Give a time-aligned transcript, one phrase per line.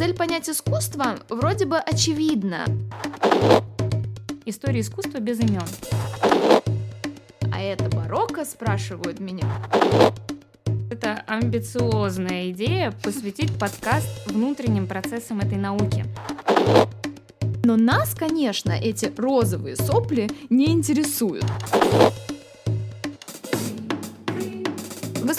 [0.00, 2.64] Цель понять искусство вроде бы очевидна.
[4.46, 5.60] История искусства без имен.
[7.52, 9.44] А это барокко, спрашивают меня.
[10.90, 16.06] Это амбициозная идея посвятить подкаст внутренним процессам этой науки.
[17.62, 21.44] Но нас, конечно, эти розовые сопли не интересуют.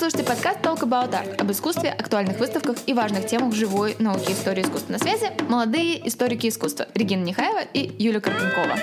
[0.02, 4.64] Слушаете подкаст Talk About Art об искусстве, актуальных выставках и важных темах живой науки истории
[4.64, 4.94] искусства.
[4.94, 8.78] На связи молодые историки искусства Регина Нехаева и Юлия Карпенкова.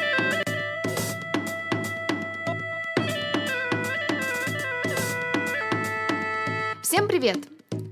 [6.83, 7.39] Всем привет!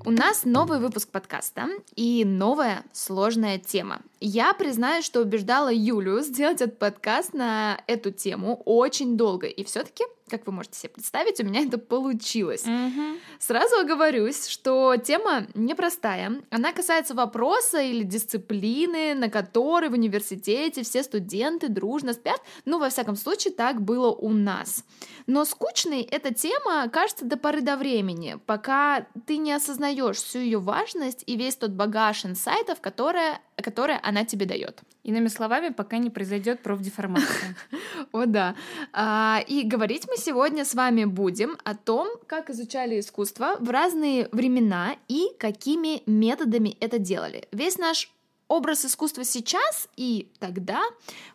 [0.05, 1.66] У нас новый выпуск подкаста
[1.97, 4.02] и новая сложная тема.
[4.20, 10.05] Я признаю, что убеждала Юлю сделать этот подкаст на эту тему очень долго, и все-таки
[10.29, 12.65] как вы можете себе представить, у меня это получилось.
[12.65, 13.19] Мгм.
[13.38, 16.43] Сразу оговорюсь, что тема непростая.
[16.51, 22.41] Она касается вопроса или дисциплины, на которой в университете все студенты дружно спят.
[22.65, 24.85] Ну, во всяком случае, так было у нас.
[25.26, 30.59] Но скучной эта тема кажется до поры до времени, пока ты не осознаешь всю ее
[30.59, 34.80] важность и весь тот багаж инсайтов, которые, которые она тебе дает.
[35.02, 37.57] Иными словами, пока не произойдет профдеформация.
[38.13, 38.54] О, да.
[38.93, 44.29] А, и говорить мы сегодня с вами будем о том, как изучали искусство в разные
[44.32, 47.48] времена и какими методами это делали.
[47.52, 48.10] Весь наш
[48.49, 50.83] образ искусства сейчас и тогда,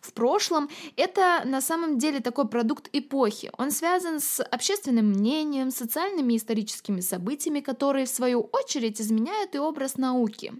[0.00, 3.50] в прошлом, это на самом деле такой продукт эпохи.
[3.58, 9.58] Он связан с общественным мнением, социальными и историческими событиями, которые, в свою очередь, изменяют и
[9.58, 10.52] образ науки.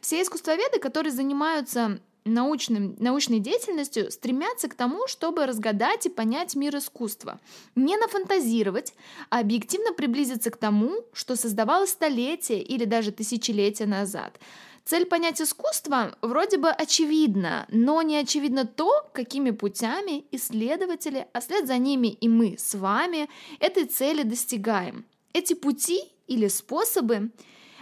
[0.00, 6.76] Все искусствоведы, которые занимаются научным, научной деятельностью стремятся к тому, чтобы разгадать и понять мир
[6.76, 7.40] искусства.
[7.74, 8.94] Не нафантазировать,
[9.30, 14.38] а объективно приблизиться к тому, что создавалось столетия или даже тысячелетия назад.
[14.84, 21.66] Цель понять искусство вроде бы очевидна, но не очевидно то, какими путями исследователи, а след
[21.66, 23.28] за ними и мы с вами
[23.60, 25.04] этой цели достигаем.
[25.32, 27.30] Эти пути или способы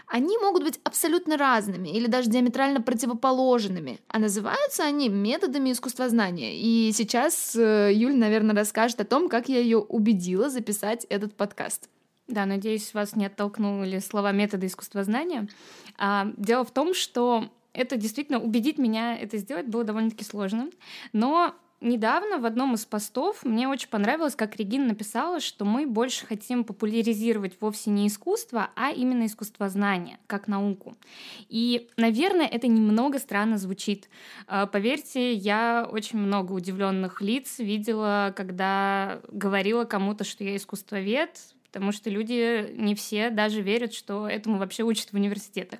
[0.06, 6.54] они могут быть абсолютно разными или даже диаметрально противоположными, а называются они методами искусствознания.
[6.56, 11.88] И сейчас э, Юль, наверное, расскажет о том, как я ее убедила записать этот подкаст.
[12.30, 15.48] Да, надеюсь, вас не оттолкнули слова метода искусствознания.
[15.98, 20.70] А, дело в том, что это действительно убедить меня это сделать было довольно-таки сложно,
[21.12, 26.26] но Недавно в одном из постов мне очень понравилось, как Регина написала, что мы больше
[26.26, 30.94] хотим популяризировать вовсе не искусство, а именно искусствознание, как науку.
[31.48, 34.10] И, наверное, это немного странно звучит.
[34.46, 41.92] А, Поверьте, я очень много удивленных лиц видела, когда говорила кому-то, что я искусствовед, потому
[41.92, 45.78] что люди не все даже верят, что этому вообще учат в университетах.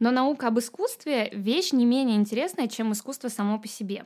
[0.00, 4.04] Но наука об искусстве— вещь не менее интересная, чем искусство само по себе.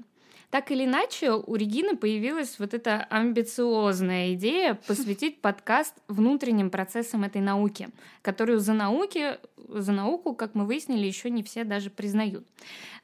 [0.51, 7.41] Так или иначе, у Регины появилась вот эта амбициозная идея посвятить подкаст внутренним процессам этой
[7.41, 7.91] науки,
[8.21, 9.39] которую за, науки,
[9.69, 12.45] за науку, как мы выяснили, еще не все даже признают.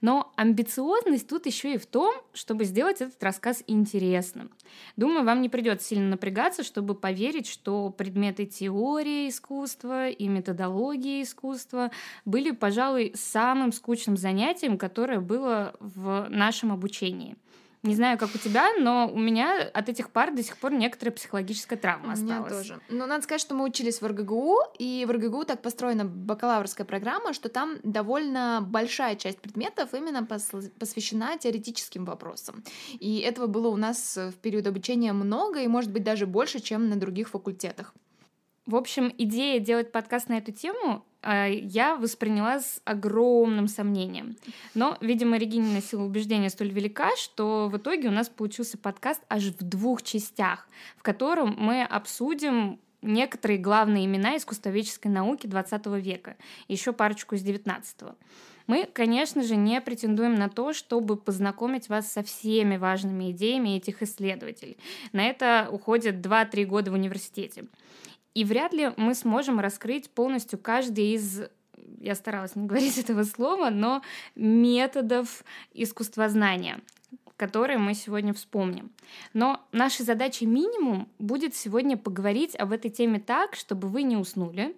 [0.00, 4.50] Но амбициозность тут еще и в том, чтобы сделать этот рассказ интересным.
[4.96, 11.92] Думаю, вам не придется сильно напрягаться, чтобы поверить, что предметы теории искусства и методологии искусства
[12.24, 17.35] были, пожалуй, самым скучным занятием, которое было в нашем обучении.
[17.82, 21.14] Не знаю, как у тебя, но у меня от этих пар до сих пор некоторая
[21.14, 22.24] психологическая травма У осталась.
[22.24, 22.80] меня тоже.
[22.88, 27.32] Но надо сказать, что мы учились в РГГУ, и в РГГУ так построена бакалаврская программа,
[27.32, 32.64] что там довольно большая часть предметов именно пос- посвящена теоретическим вопросам.
[32.98, 36.88] И этого было у нас в период обучения много, и может быть даже больше, чем
[36.88, 37.94] на других факультетах.
[38.66, 44.36] В общем, идея делать подкаст на эту тему а, я восприняла с огромным сомнением.
[44.74, 49.44] Но, видимо, Регинина сила убеждения столь велика, что в итоге у нас получился подкаст аж
[49.44, 56.92] в двух частях, в котором мы обсудим некоторые главные имена искусствоведческой науки 20 века, еще
[56.92, 58.16] парочку из 19
[58.66, 64.02] мы, конечно же, не претендуем на то, чтобы познакомить вас со всеми важными идеями этих
[64.02, 64.76] исследователей.
[65.12, 67.66] На это уходит 2-3 года в университете.
[68.36, 71.44] И вряд ли мы сможем раскрыть полностью каждый из
[72.00, 74.02] я старалась не говорить этого слова, но
[74.34, 75.42] методов
[75.72, 76.80] искусствознания,
[77.36, 78.90] которые мы сегодня вспомним.
[79.32, 84.76] Но нашей задачей минимум будет сегодня поговорить об этой теме так, чтобы вы не уснули,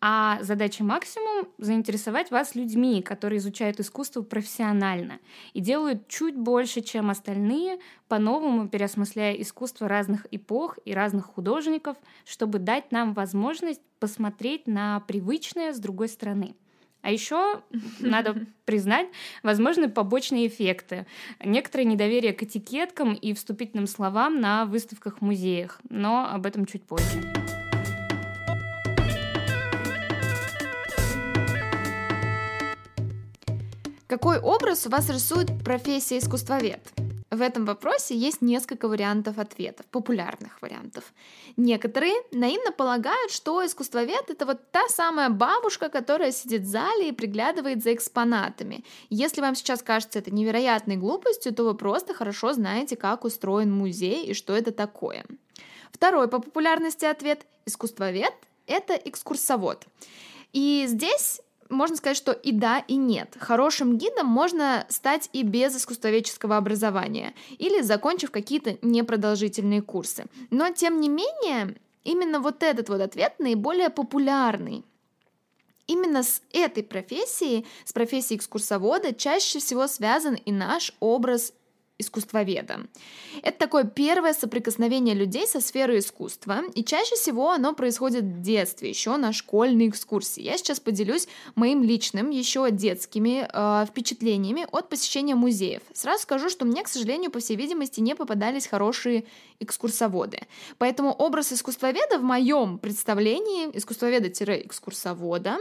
[0.00, 5.20] а задача максимум— заинтересовать вас людьми, которые изучают искусство профессионально
[5.54, 12.58] и делают чуть больше, чем остальные, по-новому переосмысляя искусство разных эпох и разных художников, чтобы
[12.58, 16.54] дать нам возможность посмотреть на привычное с другой стороны.
[17.06, 17.62] А еще
[18.00, 19.06] надо признать
[19.44, 21.06] возможны побочные эффекты.
[21.38, 26.82] Некоторое недоверие к этикеткам и вступительным словам на выставках в музеях, но об этом чуть
[26.82, 27.32] позже.
[34.08, 37.05] Какой образ у вас рисует профессия искусствовед?
[37.36, 41.12] В этом вопросе есть несколько вариантов ответов, популярных вариантов.
[41.58, 47.12] Некоторые наивно полагают, что искусствовед— это вот та самая бабушка, которая сидит в зале и
[47.12, 48.84] приглядывает за экспонатами.
[49.10, 54.24] Если вам сейчас кажется это невероятной глупостью, то вы просто хорошо знаете, как устроен музей
[54.24, 55.26] и что это такое.
[55.92, 58.32] Второй по популярности ответ— искусствовед—
[58.66, 59.84] это экскурсовод.
[60.54, 63.36] И здесь можно сказать, что и да, и нет.
[63.38, 70.26] Хорошим гидом можно стать и без искусствоведческого образования, или закончив какие-то непродолжительные курсы.
[70.50, 74.84] Но, тем не менее, именно вот этот вот ответ наиболее популярный.
[75.86, 81.52] Именно с этой профессией, с профессией экскурсовода, чаще всего связан и наш образ
[81.98, 82.80] искусствоведа.
[83.42, 88.90] Это такое первое соприкосновение людей со сферой искусства, и чаще всего оно происходит в детстве,
[88.90, 90.42] еще на школьной экскурсии.
[90.42, 95.82] Я сейчас поделюсь моим личным, еще детскими э, впечатлениями от посещения музеев.
[95.94, 99.24] Сразу скажу, что мне, к сожалению, по всей видимости, не попадались хорошие
[99.60, 100.40] экскурсоводы.
[100.78, 105.56] Поэтому образ искусствоведа в моем представлении, искусствоведа-экскурсовода,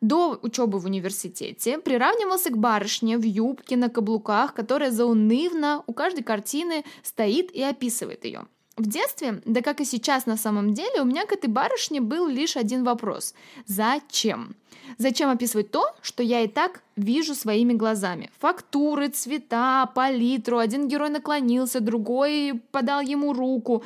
[0.00, 5.92] до учебы в университете приравнивался к барышне в юбке на каблуках, которая заунывно картина, у
[5.92, 8.46] каждой картины стоит и описывает ее.
[8.76, 12.28] В детстве, да как и сейчас на самом деле, у меня к этой барышне был
[12.28, 13.34] лишь один вопрос.
[13.66, 14.54] Зачем?
[14.98, 18.30] Зачем описывать то, что я и так вижу своими глазами?
[18.38, 20.58] Фактуры, цвета, палитру.
[20.58, 23.82] Один герой наклонился, другой подал ему руку.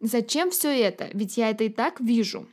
[0.00, 1.08] Зачем все это?
[1.14, 2.46] Ведь я это и так вижу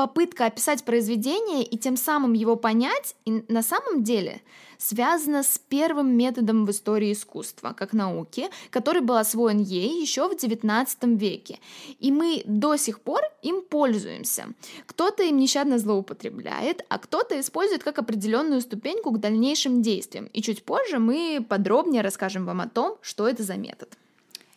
[0.00, 4.40] попытка описать произведение и тем самым его понять, и на самом деле
[4.80, 10.32] связана с первым методом в истории искусства, как науки, который был освоен ей еще в
[10.32, 10.86] XIX
[11.16, 11.58] веке.
[11.98, 14.46] И мы до сих пор им пользуемся.
[14.86, 20.26] Кто-то им нещадно злоупотребляет, а кто-то использует как определенную ступеньку к дальнейшим действиям.
[20.32, 23.96] И чуть позже мы подробнее расскажем вам о том, что это за метод.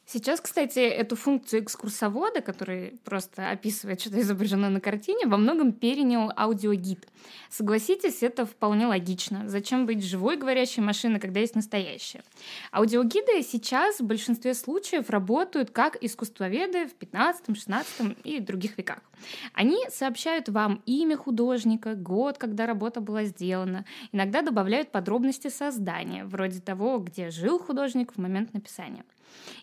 [0.06, 6.32] Сейчас, кстати, эту функцию экскурсовода, который просто описывает, что изображено на картине, во многом перенял
[6.36, 7.08] аудиогид.
[7.50, 9.48] Согласитесь, это вполне логично.
[9.48, 12.22] Зачем быть живой говорящей машиной, когда есть настоящая?
[12.72, 19.00] Аудиогиды сейчас в большинстве случаев работают как искусствоведы в 15, 16 и других веках.
[19.54, 26.60] Они сообщают вам имя художника, год, когда работа была сделана, иногда добавляют подробности создания, вроде
[26.60, 29.06] того, где жил художник в момент написания.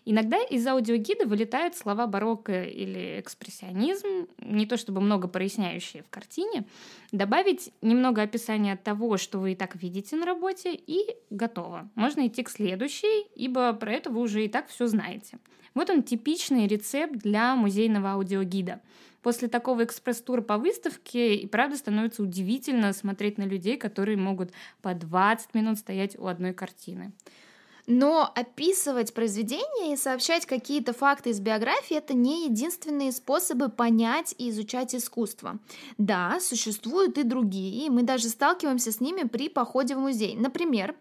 [0.05, 6.65] Иногда из аудиогида вылетают слова барокко или экспрессионизм, не то чтобы много проясняющие в картине,
[7.11, 11.89] добавить немного описания того, что вы и так видите на работе, и готово.
[11.95, 15.37] Можно идти к следующей, ибо про это вы уже и так все знаете.
[15.73, 18.81] Вот он типичный рецепт для музейного аудиогида.
[19.21, 24.51] После такого экспресс-тура по выставке и правда становится удивительно смотреть на людей, которые могут
[24.81, 27.11] по 20 минут стоять у одной картины.
[27.87, 34.49] Но описывать произведение и сообщать какие-то факты из биографии это не единственные способы понять и
[34.49, 35.59] изучать искусство.
[35.97, 40.35] Да, существуют и другие, и мы даже сталкиваемся с ними при походе в музей.
[40.35, 40.95] Например,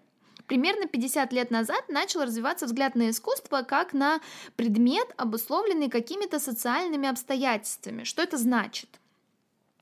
[0.47, 4.21] Примерно 50 лет назад начал развиваться взгляд на искусство как на
[4.57, 8.03] предмет, обусловленный какими-то социальными обстоятельствами.
[8.03, 9.00] Что это значит?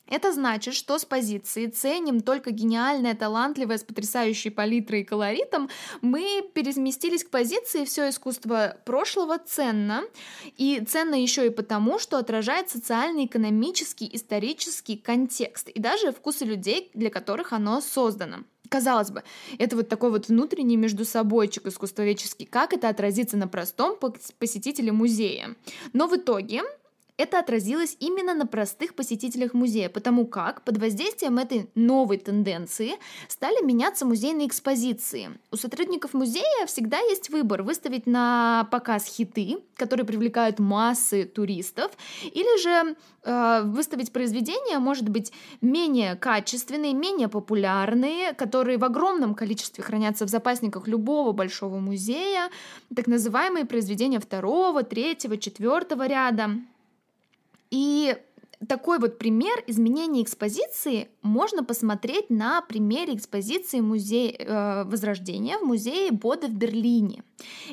[0.08, 5.68] Это значит, что с позиции ценим только гениальное, талантливое, с потрясающей палитрой и колоритом,
[6.00, 10.02] мы переместились к позиции все искусство прошлого ценно.
[10.56, 16.90] И ценно еще и потому, что отражает социальный, экономический, исторический контекст и даже вкусы людей,
[16.94, 18.44] для которых оно создано.
[18.68, 19.22] Казалось бы,
[19.58, 23.96] это вот такой вот внутренний между собойчик искусствоведческий, как это отразится на простом
[24.38, 25.56] посетителе музея.
[25.94, 26.62] Но в итоге
[27.18, 32.92] это отразилось именно на простых посетителях музея, потому как под воздействием этой новой тенденции
[33.26, 35.30] стали меняться музейные экспозиции.
[35.50, 41.90] У сотрудников музея всегда есть выбор выставить на показ хиты, которые привлекают массы туристов,
[42.22, 49.82] или же э, выставить произведения, может быть, менее качественные, менее популярные, которые в огромном количестве
[49.82, 52.50] хранятся в запасниках любого большого музея,
[52.94, 56.50] так называемые произведения второго, третьего, четвертого ряда.
[57.70, 58.16] И
[58.66, 66.10] такой вот пример изменения экспозиции можно посмотреть на примере экспозиции музея э, Возрождения в музее
[66.10, 67.22] Бода в Берлине.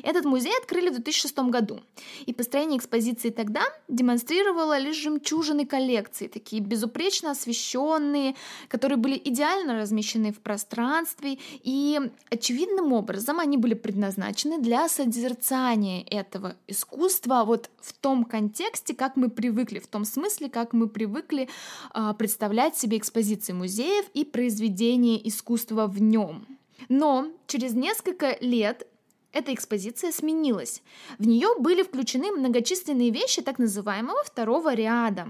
[0.02, 1.80] Этот музей открыли в 2006 году,
[2.24, 8.36] и построение экспозиции тогда демонстрировало лишь жемчужины коллекции, такие безупречно освещенные,
[8.68, 12.00] которые были идеально размещены в пространстве, и
[12.30, 19.30] очевидным образом они были предназначены для созерцания этого искусства вот в том контексте, как мы
[19.30, 21.48] привыкли, в том смысле, как мы привыкли
[21.94, 26.46] э, представлять себе экспозиции музеев и произведения искусства в нем.
[26.88, 28.86] Но через несколько лет
[29.32, 30.82] эта экспозиция сменилась.
[31.18, 35.28] В нее были включены многочисленные вещи так называемого второго ряда.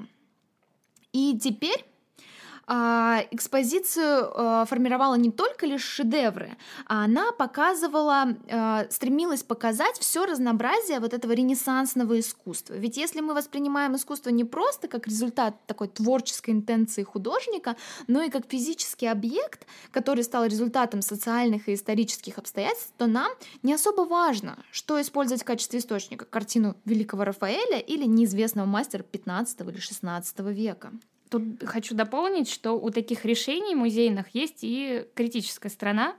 [1.12, 1.95] И теперь а,
[2.68, 6.56] экспозицию а, формировала не только лишь шедевры,
[6.86, 12.74] а она показывала, а, стремилась показать все разнообразие вот этого ренессансного искусства.
[12.74, 17.76] Ведь если мы воспринимаем искусство не просто как результат такой творческой интенции художника,
[18.08, 23.30] но и как физический объект, который стал результатом социальных и исторических обстоятельств, то нам
[23.62, 29.60] не особо важно, что использовать в качестве источника картину великого Рафаэля или неизвестного мастера 15
[29.60, 30.92] или 16 века.
[31.28, 36.14] Тут хочу дополнить, что у таких решений музейных есть и критическая сторона.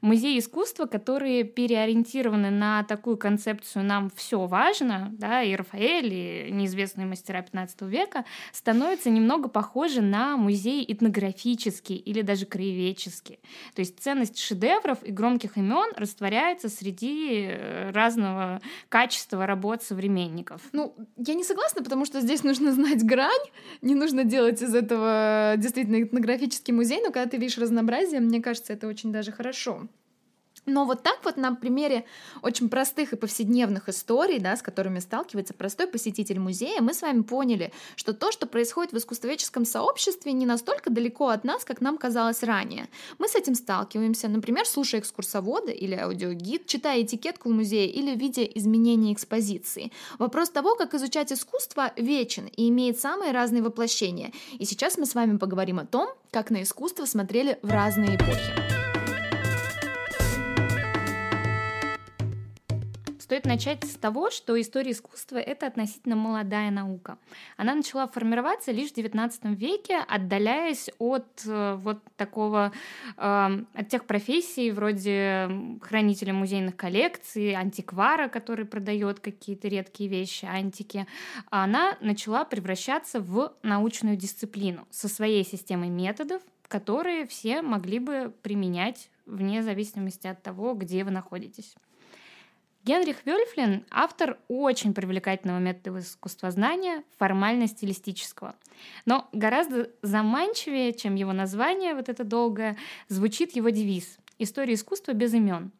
[0.00, 7.06] Музеи искусства, которые переориентированы на такую концепцию «нам все важно», да, и Рафаэль, и неизвестные
[7.06, 13.38] мастера 15 века, становятся немного похожи на музеи этнографические или даже краеведческие.
[13.74, 20.62] То есть ценность шедевров и громких имен растворяется среди э, разного качества работ современников.
[20.72, 23.46] Ну, я не согласна, потому что здесь нужно знать грань,
[23.82, 28.40] не нужно делать сделать из этого действительно этнографический музей, но когда ты видишь разнообразие, мне
[28.40, 29.88] кажется, это очень даже хорошо.
[30.68, 32.04] Но вот так вот на примере
[32.42, 37.22] очень простых и повседневных историй, да, с которыми сталкивается простой посетитель музея, мы с вами
[37.22, 41.96] поняли, что то, что происходит в искусствоведческом сообществе, не настолько далеко от нас, как нам
[41.96, 42.88] казалось ранее.
[43.18, 48.44] Мы с этим сталкиваемся, например, слушая экскурсовода или аудиогид, читая этикетку в музее или видя
[48.44, 49.90] изменения экспозиции.
[50.18, 54.32] Вопрос того, как изучать искусство, вечен и имеет самые разные воплощения.
[54.58, 58.87] И сейчас мы с вами поговорим о том, как на искусство смотрели в разные эпохи.
[63.28, 67.18] Стоит начать с того, что история искусства— это относительно молодая наука.
[67.58, 72.72] Она начала формироваться лишь в XIX веке, отдаляясь от э, вот такого,
[73.18, 75.50] э, от тех профессий вроде
[75.82, 81.06] хранителя музейных коллекций, антиквара, который продает какие-то редкие вещи, антики.
[81.50, 89.10] Она начала превращаться в научную дисциплину со своей системой методов, которые все могли бы применять
[89.26, 91.74] вне зависимости от того, где вы находитесь.
[92.88, 98.54] Генрих Вельфлин— автор очень привлекательного метода искусствознания, формально-стилистического.
[99.04, 102.78] Но гораздо заманчивее, чем его название, вот это долгое,
[103.08, 105.70] звучит его девиз «История искусства без имен».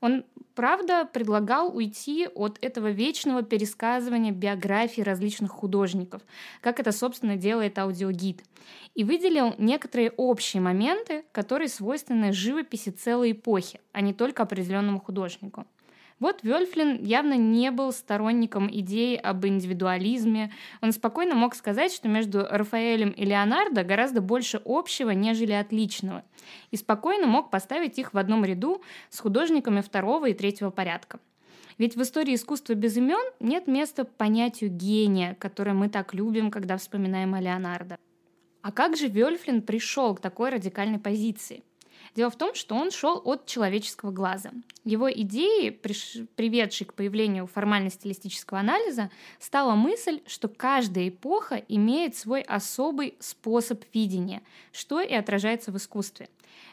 [0.00, 6.22] Он, правда, предлагал уйти от этого вечного пересказывания биографий различных художников,
[6.62, 8.42] как это, собственно, делает аудиогид,
[8.94, 15.66] и выделил некоторые общие моменты, которые свойственны живописи целой эпохи, а не только определенному художнику.
[16.20, 20.52] Вот Вельфлин явно не был сторонником идеи об индивидуализме.
[20.80, 26.24] Он спокойно мог сказать, что между Рафаэлем и Леонардо гораздо больше общего, нежели отличного.
[26.70, 31.18] И спокойно мог поставить их в одном ряду с художниками второго и третьего порядка.
[31.78, 36.76] Ведь в истории искусства без имен нет места понятию гения, которое мы так любим, когда
[36.76, 37.98] вспоминаем о Леонардо.
[38.62, 41.64] А как же Вельфлин пришел к такой радикальной позиции?
[42.14, 44.50] Дело в том, что он шел от человеческого глаза.
[44.84, 53.16] Его идеей, приведшей к появлению формально-стилистического анализа, стала мысль, что каждая эпоха имеет свой особый
[53.18, 54.42] способ видения,
[54.72, 56.28] что и отражается в искусстве.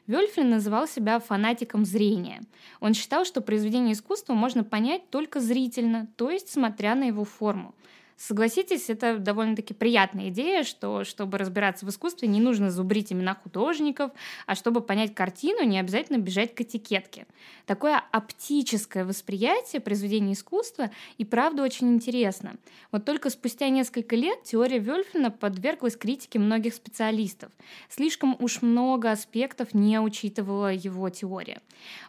[0.06, 2.42] Вельфлин называл себя фанатиком зрения.
[2.80, 7.74] Он считал, что произведение искусства можно понять только зрительно, то есть смотря на его форму.
[8.22, 14.12] Согласитесь, это довольно-таки приятная идея, что чтобы разбираться в искусстве, не нужно зубрить имена художников,
[14.46, 17.26] а чтобы понять картину, не обязательно бежать к этикетке.
[17.66, 22.58] Такое оптическое восприятие произведения искусства и правда очень интересно.
[22.92, 27.52] Вот только спустя несколько лет теория Вельфина подверглась критике многих специалистов.
[27.90, 31.60] Слишком уж много аспектов не учитывала его теория.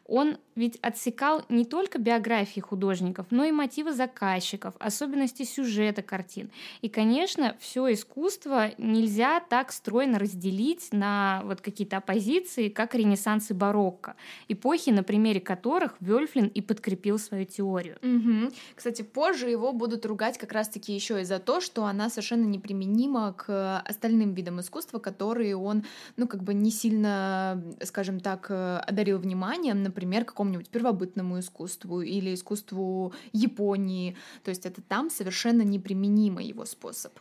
[0.06, 6.50] Он ведь отсекал не только биографии художников, но и мотивы заказчиков, особенности сюжета, десяток картин.
[6.82, 13.54] И, конечно, все искусство нельзя так стройно разделить на вот какие-то оппозиции, как Ренессанс и
[13.54, 14.14] барокко,
[14.48, 17.98] эпохи, на примере которых Вельфлин и подкрепил свою теорию.
[18.02, 18.52] Угу.
[18.74, 23.32] Кстати, позже его будут ругать как раз-таки еще и за то, что она совершенно неприменима
[23.32, 25.84] к остальным видам искусства, которые он,
[26.16, 33.12] ну, как бы не сильно, скажем так, одарил вниманием, например, какому-нибудь первобытному искусству или искусству
[33.32, 34.16] Японии.
[34.44, 37.12] То есть это там совершенно неприменимый его способ.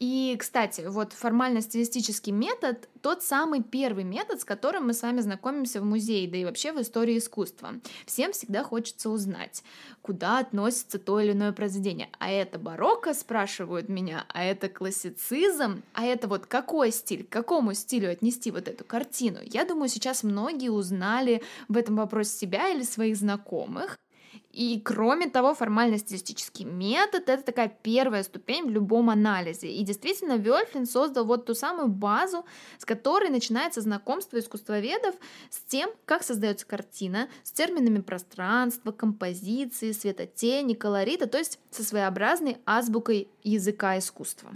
[0.00, 5.80] И, кстати, вот формально-стилистический метод— тот самый первый метод, с которым мы с вами знакомимся
[5.80, 7.74] в музее, да и вообще в истории искусства.
[8.04, 9.62] Всем всегда хочется узнать,
[10.02, 12.08] куда относится то или иное произведение.
[12.18, 17.72] А это барокко, спрашивают меня, а это классицизм, а это вот какой стиль, к какому
[17.74, 19.38] стилю отнести вот эту картину.
[19.44, 23.96] Я думаю, сейчас многие узнали в этом вопросе себя или своих знакомых.
[24.52, 29.68] И кроме того, формально-стилистический метод— это такая первая ступень в любом анализе.
[29.68, 32.44] И действительно, Вёльфлин создал вот ту самую базу,
[32.78, 35.14] с которой начинается знакомство искусствоведов
[35.50, 42.58] с тем, как создается картина, с терминами пространства, композиции, светотени, колорита, то есть со своеобразной
[42.64, 44.52] азбукой языка искусства.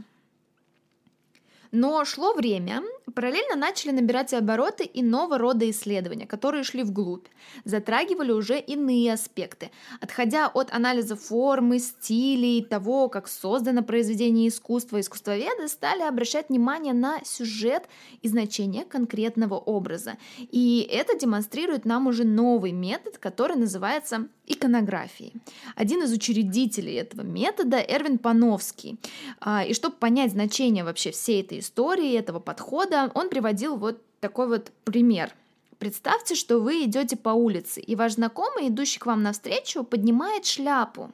[1.70, 2.82] Но шло время,
[3.14, 7.26] параллельно начали набирать обороты иного рода исследования, которые шли вглубь,
[7.64, 9.70] затрагивали уже иные аспекты,
[10.00, 17.22] отходя от анализа формы, стилей, того, как создано произведение искусства, искусствоведы стали обращать внимание на
[17.24, 17.84] сюжет
[18.22, 20.16] и значение конкретного образа.
[20.38, 25.32] И это демонстрирует нам уже новый метод, который называется иконографией.
[25.76, 28.98] Один из учредителей этого метода Эрвин Пановский.
[29.40, 34.48] А, и чтобы понять значение вообще всей этой истории, этого подхода, он приводил вот такой
[34.48, 35.32] вот пример.
[35.78, 41.12] Представьте, что вы идете по улице, и ваш знакомый, идущий к вам навстречу, поднимает шляпу.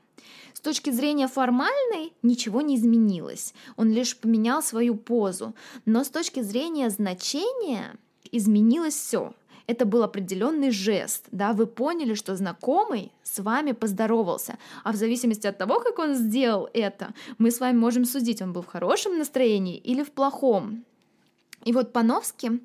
[0.55, 6.41] С точки зрения формальной ничего не изменилось, он лишь поменял свою позу, но с точки
[6.41, 7.97] зрения значения
[8.33, 9.35] изменилось все.
[9.67, 15.47] Это был определенный жест, да, вы поняли, что знакомый с вами поздоровался, а в зависимости
[15.47, 19.19] от того, как он сделал это, мы с вами можем судить, он был в хорошем
[19.19, 20.85] настроении или в плохом.
[21.65, 22.61] И вот Пановский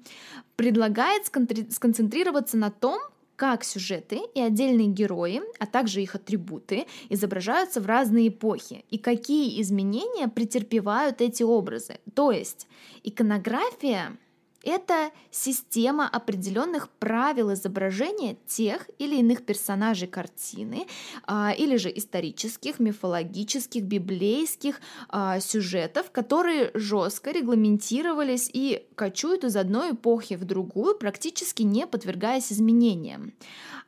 [0.57, 2.99] предлагает сконцентрироваться на том,
[3.37, 9.61] как сюжеты и отдельные герои, а также их атрибуты изображаются в разные эпохи и какие
[9.61, 11.99] изменения претерпевают эти образы.
[12.13, 12.67] То есть
[13.03, 14.17] иконография
[14.63, 20.85] это система определенных правил изображения тех или иных персонажей картины,
[21.25, 29.91] а, или же исторических, мифологических, библейских а, сюжетов, которые жестко регламентировались и кочуют из одной
[29.91, 33.33] эпохи в другую, практически не подвергаясь изменениям.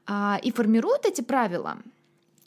[0.07, 1.77] А, и формируют эти правила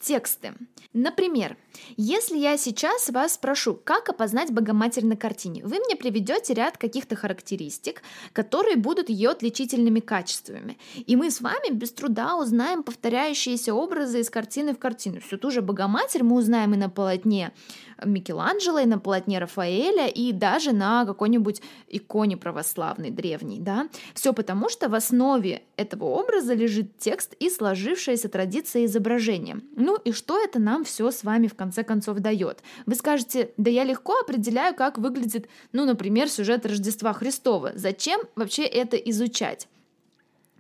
[0.05, 0.55] тексты.
[0.93, 1.57] Например,
[1.97, 7.17] если я сейчас вас спрошу, как опознать Богоматерь на картине, вы мне приведете ряд каких-то
[7.17, 10.79] характеристик, которые будут ее отличительными качествами.
[10.95, 15.21] И мы с вами без труда узнаем повторяющиеся образы из картины в картину.
[15.21, 17.53] Всю ту же Богоматерь мы узнаем и на полотне
[18.03, 23.61] Микеланджело, и на полотне Рафаэля, и даже на какой-нибудь иконе православной древней.
[23.61, 23.89] Да?
[24.15, 29.61] Все потому, что в основе этого образа лежит текст и сложившаяся традиция изображения.
[29.77, 32.63] Ну и что это нам все с вами в конце концов дает?
[32.87, 37.73] Вы скажете, да я легко определяю, как выглядит, ну, например, сюжет Рождества Христова.
[37.75, 39.69] Зачем вообще это изучать?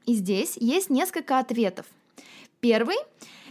[0.07, 1.87] И здесь есть несколько ответов.
[2.61, 2.97] Первый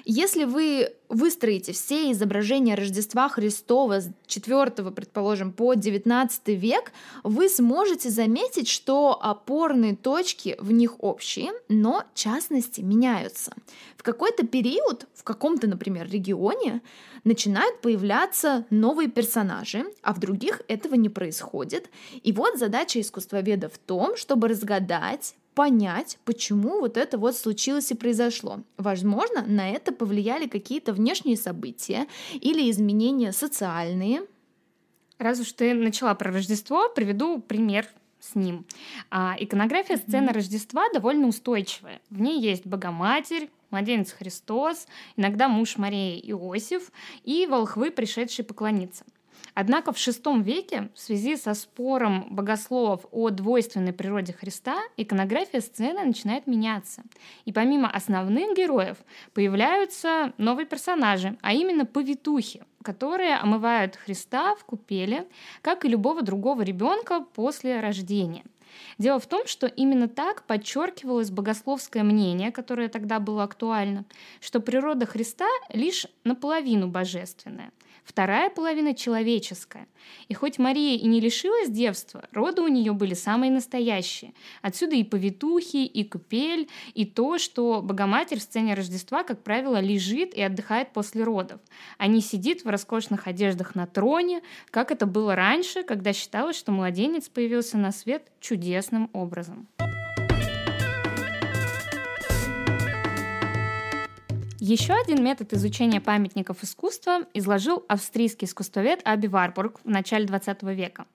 [0.05, 6.91] если вы выстроите все изображения Рождества Христова с 4, предположим, по 19 век,
[7.23, 13.53] вы сможете заметить, что опорные точки в них общие, но частности меняются.
[13.95, 16.81] В какой-то период, в каком-то, например, регионе,
[17.23, 21.89] начинают появляться новые персонажи, а в других этого не происходит.
[22.23, 27.95] И вот задача искусствоведа в том, чтобы разгадать, понять, почему вот это вот случилось и
[27.95, 28.61] произошло.
[28.77, 34.23] Возможно, на это повлияли какие-то внешние события или изменения социальные.
[35.17, 37.87] Раз уж ты начала про Рождество, приведу пример
[38.19, 38.65] с ним.
[39.11, 40.33] А, иконография сцены mm-hmm.
[40.33, 42.01] Рождества довольно устойчивая.
[42.09, 44.87] В ней есть Богоматерь, младенец Христос,
[45.17, 46.91] иногда муж Марии Иосиф
[47.23, 49.05] и волхвы, пришедшие поклониться.
[49.55, 56.03] Однако в VI веке в связи со спором богословов о двойственной природе Христа иконография сцены
[56.03, 57.03] начинает меняться.
[57.45, 58.97] И помимо основных героев
[59.33, 65.27] появляются новые персонажи, а именно повитухи, которые омывают Христа в купеле,
[65.61, 68.43] как и любого другого ребенка после рождения.
[68.97, 74.05] Дело в том, что именно так подчеркивалось богословское мнение, которое тогда было актуально,
[74.39, 77.71] что природа Христа лишь наполовину божественная.
[78.03, 79.87] вторая половина человеческая.
[80.27, 84.33] И хоть Мария и не лишилась девства, роды у нее были самые настоящие.
[84.61, 90.33] Отсюда и повитухи, и купель, и то, что Богоматерь в сцене Рождества, как правило, лежит
[90.33, 91.61] и отдыхает после родов,
[91.97, 96.73] а не сидит в роскошных одеждах на троне, как это было раньше, когда считалось, что
[96.73, 98.29] младенец появился на свет
[98.63, 99.67] чудесным образом.
[104.59, 111.05] Еще один метод изучения памятников искусства изложил австрийский искусствовед Аби Варбург в начале 20 века.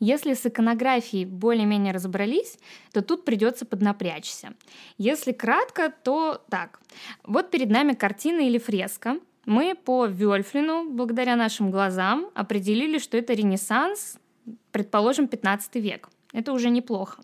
[0.00, 2.58] Если с иконографией более-менее разобрались,
[2.92, 4.54] то тут придется поднапрячься.
[4.98, 6.80] Если кратко, то так.
[7.22, 9.20] Вот перед нами картина или фреска.
[9.44, 14.18] Мы по Вёльфлину, благодаря нашим глазам, определили, что это Ренессанс,
[14.72, 16.08] предположим, 15 век.
[16.36, 17.22] Это уже неплохо.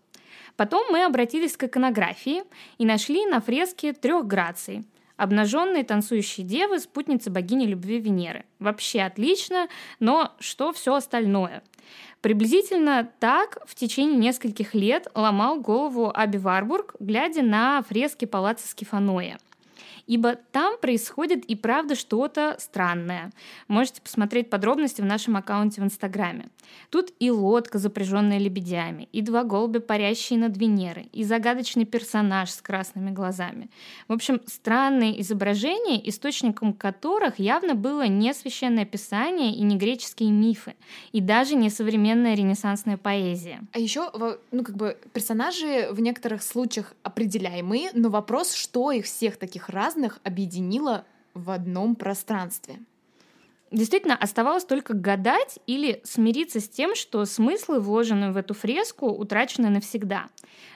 [0.57, 2.43] Потом мы обратились к иконографии
[2.79, 4.83] и нашли на фреске трех граций–
[5.15, 8.45] Обнаженные танцующие девы, спутницы богини любви Венеры.
[8.57, 9.67] Вообще отлично,
[9.99, 11.61] но что все остальное?
[12.21, 19.37] Приблизительно так в течение нескольких лет ломал голову Аби Варбург, глядя на фрески палаца Скифаноя–
[20.07, 23.31] ибо там происходит и правда что-то странное.
[23.67, 26.47] Можете посмотреть подробности в нашем аккаунте в Инстаграме.
[26.89, 32.61] Тут и лодка, запряженная лебедями, и два голубя, парящие над Венерой, и загадочный персонаж с
[32.61, 33.69] красными глазами.
[34.07, 40.75] В общем, странные изображения, источником которых явно было не священное писание и не греческие мифы,
[41.11, 43.61] и даже не современная ренессансная поэзия.
[43.71, 44.11] А еще,
[44.51, 49.92] ну, как бы, персонажи в некоторых случаях определяемые, но вопрос, что их всех таких раз
[49.93, 52.79] разных объединила в одном пространстве.
[53.71, 59.69] Действительно, оставалось только гадать или смириться с тем, что смыслы, вложенные в эту фреску, утрачены
[59.69, 60.27] навсегда.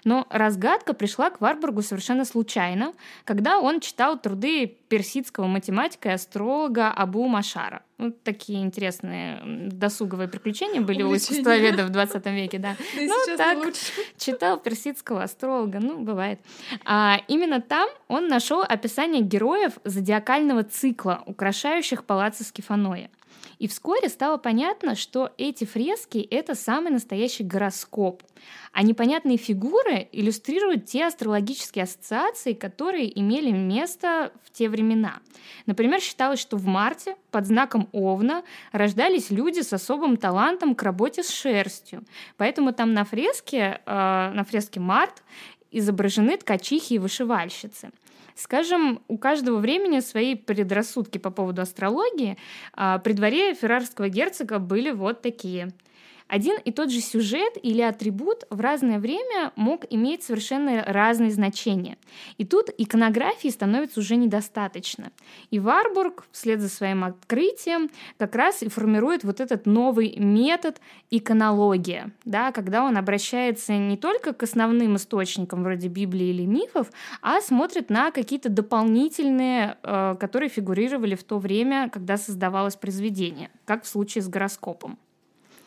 [0.03, 6.89] Но разгадка пришла к Варбургу совершенно случайно, когда он читал труды персидского математика и астролога
[6.89, 7.84] Абу Машара.
[7.97, 11.13] Вот такие интересные досуговые приключения были Увлечение.
[11.13, 12.76] у искусствоведов в 20 веке, да.
[12.95, 13.58] Ну, так,
[14.17, 16.39] читал персидского астролога, ну, бывает.
[16.86, 23.10] А именно там он нашел описание героев зодиакального цикла, украшающих палацы Скифаноя.
[23.59, 28.23] И вскоре стало понятно, что эти фрески— это самый настоящий гороскоп.
[28.71, 35.19] А непонятные фигуры иллюстрируют те астрологические ассоциации, которые имели место в те времена.
[35.65, 41.23] Например, считалось, что в марте под знаком Овна рождались люди с особым талантом к работе
[41.23, 42.03] с шерстью.
[42.37, 45.23] Поэтому там на фреске, э, на фреске «Март»
[45.71, 47.91] изображены ткачихи и вышивальщицы.
[48.38, 52.38] Скажем, у каждого времени свои предрассудки по поводу астрологии.
[52.73, 55.73] А при дворе феррарского герцога были вот такие–
[56.27, 61.97] один и тот же сюжет или атрибут в разное время мог иметь совершенно разные значения.
[62.37, 65.11] И тут иконографии становится уже недостаточно.
[65.51, 72.11] И Варбург вслед за своим открытием как раз и формирует вот этот новый метод иконология,
[72.25, 77.89] да, когда он обращается не только к основным источникам вроде Библии или мифов, а смотрит
[77.89, 84.21] на какие-то дополнительные, э, которые фигурировали в то время, когда создавалось произведение, как в случае
[84.21, 84.97] с гороскопом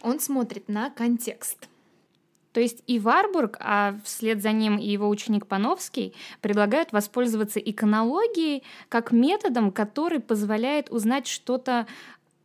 [0.02, 1.68] он смотрит на контекст.
[2.52, 8.64] То есть и Варбург, а вслед за ним и его ученик Пановский предлагают воспользоваться иконологией
[8.88, 11.86] как методом, который позволяет узнать что-то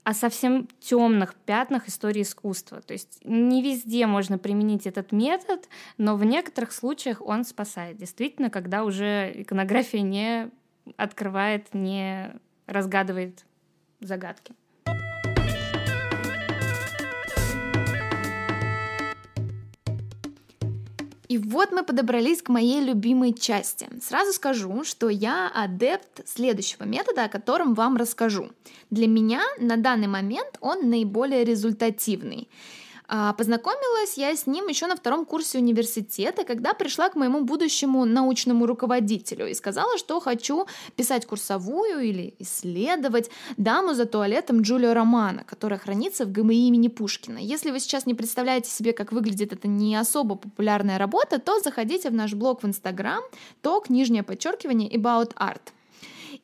[0.04, 2.82] о совсем темных пятнах истории искусства.
[2.82, 7.98] То есть не везде можно применить этот метод, но в некоторых случаях он спасает.
[7.98, 10.52] Действительно, когда уже иконография не
[10.98, 12.36] открывает, не
[12.68, 13.46] разгадывает
[14.00, 14.54] загадки.
[21.36, 23.90] И вот мы подобрались к моей любимой части.
[24.02, 28.52] Сразу скажу, что я адепт следующего метода, о котором вам расскажу.
[28.90, 32.48] Для меня на данный момент он наиболее результативный.
[33.08, 38.06] А, познакомилась я с ним еще на втором курсе университета, когда пришла к моему будущему
[38.06, 40.66] научному руководителю и сказала, что хочу
[40.96, 47.38] писать курсовую или исследовать даму за туалетом Джулио Романа, которая хранится в ГМИ имени Пушкина.
[47.38, 52.10] Если вы сейчас не представляете себе, как выглядит эта не особо популярная работа, то заходите
[52.10, 53.22] в наш блог в Инстаграм,
[53.62, 55.75] ток, нижнее подчеркивание, about art.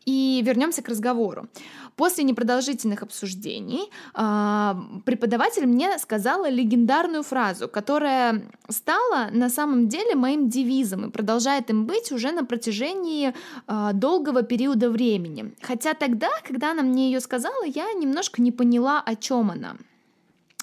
[0.05, 1.47] И вернемся к разговору.
[1.95, 4.73] После непродолжительных обсуждений э,
[5.05, 11.85] преподаватель мне сказала легендарную фразу, которая стала на самом деле моим девизом и продолжает им
[11.85, 13.33] быть уже на протяжении
[13.67, 15.53] э, долгого периода времени.
[15.61, 19.75] Хотя тогда, когда она мне ее сказала, я немножко не поняла, о чем она.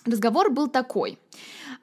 [0.04, 1.18] Разговор был такой.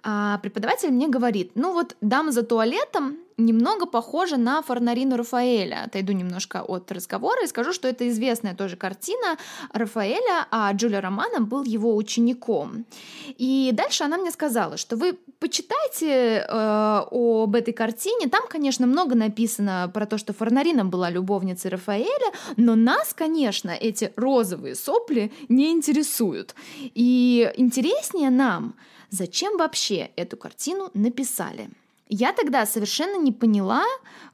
[0.07, 5.85] А преподаватель мне говорит, ну вот дама за туалетом немного похожа на Форнарину Рафаэля.
[5.85, 9.37] Отойду немножко от разговора и скажу, что это известная тоже картина
[9.73, 12.85] Рафаэля, а Джулия Романа был его учеником.
[13.25, 18.29] И дальше она мне сказала, что вы почитайте э, об этой картине.
[18.29, 24.13] Там, конечно, много написано про то, что Форнарина была любовницей Рафаэля, но нас, конечно, эти
[24.15, 26.53] розовые сопли не интересуют.
[26.79, 28.75] И интереснее нам,
[29.09, 31.69] зачем вообще эту картину написали.
[32.07, 33.83] Я тогда совершенно не поняла,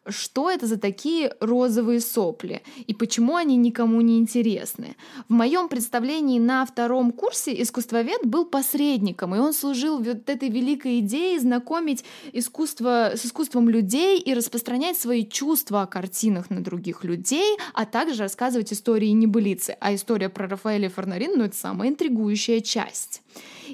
[0.08, 4.96] что это за такие розовые сопли и почему они никому не интересны.
[5.30, 11.00] В моем представлении на втором курсе искусствовед был посредником, и он служил вот этой великой
[11.00, 17.58] идее знакомить искусство с искусством людей и распространять свои чувства о картинах на других людей,
[17.74, 19.78] а также рассказывать истории небылицы.
[19.80, 23.22] А история про Рафаэля Фарнарин, ну, это самая интригующая часть.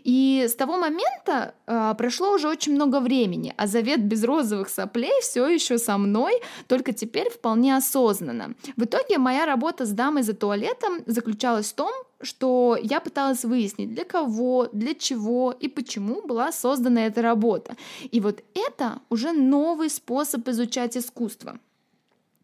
[0.03, 5.21] И с того момента э, прошло уже очень много времени, а завет без розовых соплей
[5.21, 8.55] все еще со мной, только теперь вполне осознанно.
[8.75, 13.93] В итоге моя работа с дамой за туалетом заключалась в том, что я пыталась выяснить,
[13.93, 17.75] для кого, для чего и почему была создана эта работа.
[18.11, 21.59] И вот это уже новый способ изучать искусство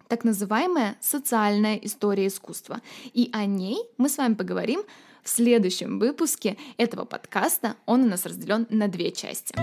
[0.10, 2.82] так называемая социальная история искусства.
[3.16, 4.84] И о ней мы с вами поговорим
[5.24, 7.78] в следующем выпуске этого подкаста.
[7.88, 9.56] Он у нас разделен на две части.